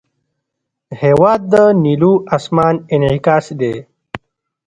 [1.01, 3.75] هېواد د نیلو آسمان انعکاس دی.